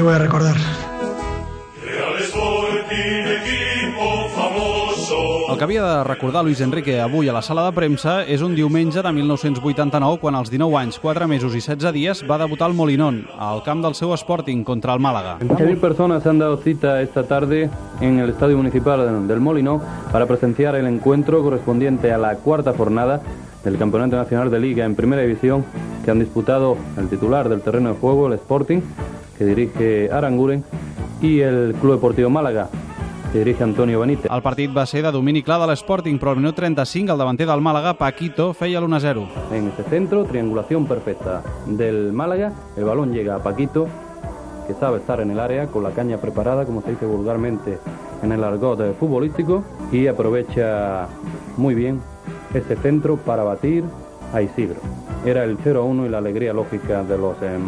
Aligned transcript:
que 0.00 0.04
voy 0.04 0.14
a 0.14 0.18
recordar. 0.18 0.56
El 5.50 5.58
que 5.58 5.64
havia 5.64 5.84
de 5.84 6.04
recordar 6.04 6.42
Luis 6.42 6.60
Enrique 6.62 7.00
avui 7.02 7.28
a 7.28 7.34
la 7.34 7.42
sala 7.42 7.66
de 7.66 7.74
premsa 7.76 8.22
és 8.24 8.40
un 8.40 8.54
diumenge 8.56 9.02
de 9.04 9.12
1989 9.12 10.16
quan 10.22 10.38
als 10.38 10.48
19 10.48 10.78
anys, 10.80 10.96
4 11.02 11.28
mesos 11.28 11.52
i 11.52 11.60
16 11.60 11.92
dies 11.92 12.22
va 12.24 12.38
debutar 12.40 12.70
al 12.70 12.78
Molinón, 12.78 13.26
al 13.36 13.60
camp 13.66 13.84
del 13.84 13.94
seu 13.98 14.14
Sporting 14.14 14.64
contra 14.64 14.94
el 14.94 15.04
Málaga. 15.04 15.36
15.000 15.40 15.80
personas 15.80 16.22
se 16.22 16.30
han 16.30 16.38
dado 16.38 16.56
cita 16.56 17.02
esta 17.02 17.24
tarde 17.24 17.68
en 18.00 18.20
el 18.20 18.30
Estadio 18.30 18.56
Municipal 18.56 19.28
del 19.28 19.40
Molinón 19.40 19.82
para 20.10 20.24
presenciar 20.24 20.76
el 20.76 20.86
encuentro 20.86 21.42
correspondiente 21.42 22.10
a 22.10 22.16
la 22.16 22.36
cuarta 22.36 22.72
jornada 22.72 23.20
del 23.64 23.76
Campeonato 23.76 24.16
Nacional 24.16 24.50
de 24.50 24.60
Liga 24.60 24.86
en 24.86 24.94
Primera 24.94 25.20
División 25.20 25.66
que 26.04 26.10
han 26.10 26.20
disputado 26.20 26.78
el 26.96 27.08
titular 27.08 27.50
del 27.50 27.60
terreno 27.60 27.90
de 27.90 27.96
juego, 27.96 28.28
el 28.28 28.34
Sporting, 28.34 28.80
que 29.40 29.46
dirige 29.46 30.12
Aranguren, 30.12 30.62
y 31.22 31.40
el 31.40 31.74
Club 31.80 31.94
Deportivo 31.94 32.28
Málaga, 32.28 32.68
que 33.32 33.38
dirige 33.38 33.64
Antonio 33.64 33.98
Benítez. 33.98 34.30
El 34.30 34.42
partit 34.42 34.68
va 34.76 34.84
ser 34.84 35.00
de 35.02 35.10
domini 35.10 35.40
clar 35.42 35.56
de 35.62 35.70
l'Sporting, 35.70 36.18
però 36.20 36.34
al 36.34 36.36
minut 36.36 36.58
35 36.58 37.14
el 37.14 37.16
davanter 37.16 37.46
del 37.48 37.62
Màlaga, 37.64 37.94
Paquito, 37.96 38.52
feia 38.52 38.82
l'1-0. 38.82 39.24
En 39.56 39.68
este 39.68 39.84
centro, 39.84 40.26
triangulación 40.26 40.84
perfecta 40.84 41.40
del 41.64 42.12
Málaga, 42.12 42.52
el 42.76 42.84
balón 42.84 43.14
llega 43.14 43.36
a 43.36 43.42
Paquito, 43.42 43.88
que 44.66 44.74
sabe 44.74 44.98
estar 44.98 45.22
en 45.22 45.30
el 45.30 45.40
área 45.40 45.68
con 45.68 45.84
la 45.84 45.92
caña 45.92 46.18
preparada, 46.18 46.66
como 46.66 46.82
se 46.82 46.90
dice 46.90 47.06
vulgarmente 47.06 47.78
en 48.22 48.32
el 48.32 48.44
argot 48.44 48.94
futbolístico, 48.98 49.64
y 49.90 50.06
aprovecha 50.06 51.08
muy 51.56 51.74
bien 51.74 52.02
este 52.52 52.76
centro 52.76 53.16
para 53.16 53.42
batir 53.42 53.84
a 54.32 54.42
Isidro. 54.42 54.80
Era 55.24 55.44
el 55.44 55.58
0-1 55.58 56.06
i 56.06 56.10
l'alegria 56.12 56.54
lògica 56.56 57.02
de 57.04 57.18
los 57.18 57.42
eh. 57.42 57.58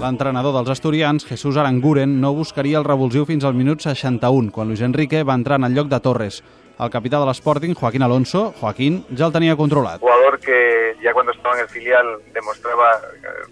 L'entrenador 0.00 0.54
dels 0.56 0.70
asturians, 0.70 1.24
Jesús 1.24 1.56
Aranguren, 1.56 2.20
no 2.20 2.32
buscaria 2.34 2.78
el 2.78 2.84
revulsiu 2.84 3.26
fins 3.26 3.44
al 3.44 3.54
minut 3.54 3.80
61, 3.80 4.50
quan 4.50 4.68
Luis 4.68 4.80
Enrique 4.82 5.22
va 5.22 5.34
entrar 5.38 5.58
en 5.60 5.68
el 5.68 5.74
lloc 5.74 5.88
de 5.88 6.00
Torres. 6.00 6.42
El 6.78 6.90
capità 6.90 7.18
de 7.18 7.26
l'Sporting, 7.26 7.74
Joaquín 7.74 8.02
Alonso, 8.02 8.52
Joaquín, 8.60 9.04
ja 9.16 9.26
el 9.26 9.32
tenia 9.32 9.56
controlat. 9.56 10.00
Jugador 10.00 10.38
que 10.38 10.94
ya 11.02 11.12
cuando 11.12 11.32
estaba 11.32 11.56
en 11.56 11.62
el 11.62 11.68
filial 11.68 12.06
demostraba 12.32 13.00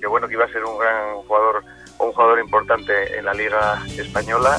que 0.01 0.07
bueno 0.07 0.29
que 0.29 0.35
iba 0.35 0.45
a 0.45 0.49
ser 0.49 0.65
un 0.65 0.79
gran 0.79 1.17
jugador 1.27 1.65
o 1.99 2.07
un 2.07 2.13
jugador 2.13 2.39
importante 2.39 3.19
en 3.19 3.25
la 3.25 3.35
Liga 3.35 3.83
Española. 3.99 4.59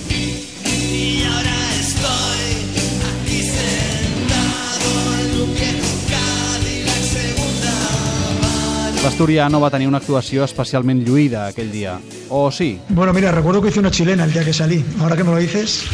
Mano. 8.97 9.07
L'Asturià 9.07 9.47
no 9.49 9.59
va 9.59 9.69
tenir 9.69 9.87
una 9.87 9.97
actuació 9.97 10.43
especialment 10.43 11.03
lluïda 11.05 11.47
aquell 11.47 11.71
dia. 11.71 11.99
O 12.29 12.51
sí? 12.51 12.79
Bueno, 12.89 13.13
mira, 13.13 13.31
recuerdo 13.31 13.61
que 13.61 13.69
hice 13.69 13.79
una 13.79 13.91
chilena 13.91 14.23
el 14.25 14.33
día 14.33 14.43
que 14.43 14.53
salí. 14.53 14.83
Ahora 14.99 15.15
que 15.15 15.23
me 15.23 15.31
lo 15.31 15.37
dices, 15.37 15.85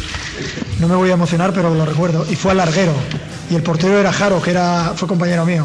no 0.80 0.88
me 0.88 0.96
voy 0.96 1.10
a 1.10 1.14
emocionar, 1.14 1.52
pero 1.52 1.74
lo 1.74 1.84
recuerdo. 1.84 2.24
Y 2.30 2.36
fue 2.36 2.52
al 2.52 2.58
larguero. 2.58 2.92
Y 3.50 3.54
el 3.54 3.62
portero 3.62 3.98
era 3.98 4.12
Jaro, 4.12 4.40
que 4.40 4.50
era, 4.50 4.92
fue 4.96 5.06
compañero 5.08 5.44
mío. 5.44 5.64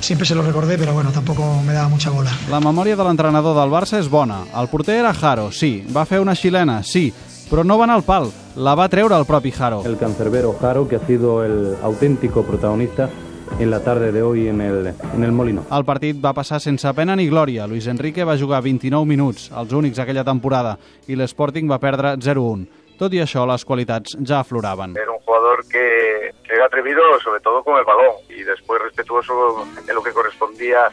Siempre 0.00 0.26
se 0.26 0.34
lo 0.34 0.42
recordé, 0.42 0.78
pero 0.78 0.92
bueno, 0.92 1.10
tampoco 1.10 1.60
me 1.66 1.72
daba 1.72 1.88
mucha 1.88 2.10
bola. 2.10 2.30
La 2.48 2.60
memòria 2.60 2.94
de 2.94 3.02
l'entrenador 3.02 3.56
del 3.58 3.72
Barça 3.72 3.98
és 3.98 4.08
bona. 4.08 4.44
El 4.54 4.68
porter 4.68 5.00
era 5.00 5.12
Jaro, 5.14 5.50
sí. 5.50 5.82
Va 5.90 6.06
fer 6.06 6.20
una 6.20 6.36
xilena, 6.36 6.82
sí. 6.84 7.12
Però 7.50 7.64
no 7.64 7.78
va 7.78 7.84
anar 7.84 7.96
al 7.96 8.04
pal. 8.06 8.30
La 8.56 8.74
va 8.74 8.88
treure 8.88 9.16
el 9.18 9.26
propi 9.26 9.50
Jaro. 9.50 9.82
El 9.84 9.98
cancerbero 9.98 10.54
Jaro, 10.60 10.86
que 10.86 10.96
ha 10.96 11.06
sido 11.06 11.44
el 11.44 11.76
auténtico 11.82 12.44
protagonista 12.44 13.10
en 13.58 13.70
la 13.70 13.82
tarde 13.82 14.12
de 14.12 14.22
hoy 14.22 14.48
en 14.48 14.60
el, 14.60 14.94
en 15.14 15.24
el 15.24 15.32
Molino. 15.32 15.64
El 15.72 15.84
partit 15.84 16.18
va 16.22 16.34
passar 16.36 16.60
sense 16.60 16.92
pena 16.94 17.16
ni 17.16 17.28
glòria. 17.30 17.66
Luis 17.66 17.86
Enrique 17.86 18.24
va 18.24 18.36
jugar 18.38 18.62
29 18.62 19.06
minuts, 19.08 19.50
els 19.56 19.72
únics 19.72 20.00
aquella 20.02 20.24
temporada, 20.24 20.76
i 21.08 21.16
l'Sporting 21.16 21.70
va 21.70 21.80
perdre 21.80 22.16
0-1. 22.20 22.66
Tot 23.00 23.12
i 23.12 23.20
això, 23.20 23.44
les 23.48 23.64
qualitats 23.64 24.16
ja 24.24 24.40
afloraven. 24.40 24.96
Era 24.96 25.12
un 25.12 25.20
jugador 25.24 25.64
que, 25.68 26.32
que 26.44 26.54
era 26.54 26.66
atrevido 26.66 27.02
sobre 27.22 27.40
todo 27.40 27.62
con 27.62 27.78
el 27.78 27.84
balón 27.84 28.16
y 28.28 28.42
después 28.42 28.80
respetuoso 28.82 29.66
en 29.76 29.94
lo 29.94 30.02
que 30.02 30.12
correspondía 30.12 30.88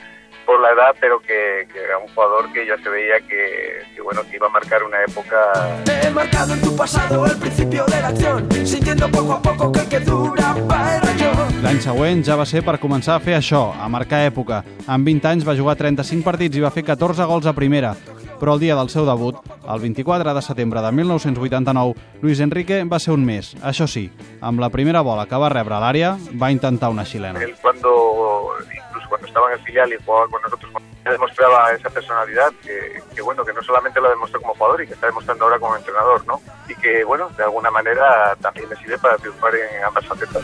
por 0.45 0.59
la 0.59 0.71
edad, 0.71 0.95
pero 0.99 1.19
que, 1.21 1.65
que 1.71 1.79
era 1.79 1.97
un 1.97 2.07
jugador 2.09 2.51
que 2.51 2.67
ya 2.67 2.77
se 2.77 2.89
veía 2.89 3.19
que, 3.21 3.81
que, 3.95 4.01
bueno 4.01 4.21
que 4.29 4.35
iba 4.35 4.47
a 4.47 4.49
marcar 4.49 4.83
una 4.83 5.01
época 5.01 5.81
He 6.03 6.09
marcado 6.09 6.53
en 6.53 6.61
tu 6.61 6.75
pasado 6.75 7.25
el 7.25 7.37
principio 7.39 7.85
de 7.85 8.01
la 8.01 8.07
acción, 8.09 8.51
sintiendo 8.67 9.09
poco 9.09 9.33
a 9.33 9.41
poco 9.41 9.71
que 9.71 9.79
el 9.79 9.89
que 9.89 9.95
era 9.95 10.05
yo. 10.05 10.33
L'any 11.73 11.81
següent 11.81 12.19
ja 12.21 12.35
va 12.37 12.43
ser 12.45 12.59
per 12.61 12.75
començar 12.77 13.15
a 13.15 13.21
fer 13.25 13.33
això, 13.33 13.71
a 13.73 13.87
marcar 13.89 14.19
època. 14.27 14.59
Amb 14.85 15.07
20 15.09 15.25
anys 15.25 15.45
va 15.47 15.55
jugar 15.57 15.73
35 15.79 16.21
partits 16.21 16.59
i 16.59 16.61
va 16.61 16.69
fer 16.69 16.83
14 16.85 17.25
gols 17.25 17.47
a 17.49 17.53
primera. 17.57 17.95
Però 18.37 18.53
el 18.53 18.61
dia 18.61 18.75
del 18.77 18.91
seu 18.93 19.07
debut, 19.07 19.39
el 19.65 19.81
24 19.81 20.35
de 20.37 20.43
setembre 20.45 20.83
de 20.85 20.91
1989, 20.91 21.95
Luis 22.21 22.43
Enrique 22.45 22.83
va 22.83 22.99
ser 23.01 23.15
un 23.17 23.25
mes. 23.25 23.55
Això 23.65 23.87
sí, 23.89 24.05
amb 24.39 24.61
la 24.61 24.69
primera 24.69 25.01
bola 25.01 25.25
que 25.25 25.39
va 25.41 25.49
rebre 25.49 25.73
a 25.73 25.81
l'àrea, 25.81 26.13
va 26.37 26.51
intentar 26.53 26.91
una 26.93 27.05
xilena. 27.09 27.41
él 27.41 27.55
cuando 27.59 28.53
incluso 28.69 29.09
cuando 29.09 29.25
estaba 29.25 29.47
en 29.47 29.57
el 29.57 29.65
filial 29.65 29.93
y 29.93 30.05
jugaba 30.05 30.27
con 30.27 30.43
nosotros 30.43 30.71
demostraba 31.11 31.71
esa 31.71 31.89
personalidad 31.89 32.51
que, 32.61 33.21
bueno 33.21 33.43
que 33.43 33.53
no 33.53 33.61
solamente 33.61 33.99
lo 33.99 34.09
demostró 34.09 34.41
como 34.41 34.55
jugador 34.55 34.81
y 34.83 34.87
que 34.87 34.93
está 34.93 35.07
demostrando 35.07 35.45
ahora 35.45 35.59
como 35.59 35.75
entrenador 35.75 36.25
no 36.25 36.41
y 36.67 36.75
que 36.75 37.03
bueno 37.03 37.29
de 37.37 37.43
alguna 37.43 37.71
manera 37.71 38.35
también 38.41 38.69
le 38.69 38.75
sirve 38.77 38.97
para 38.97 39.17
triunfar 39.17 39.53
en 39.55 39.83
ambas 39.83 40.05
facetas 40.05 40.43